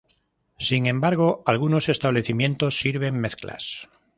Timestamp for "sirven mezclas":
2.79-3.87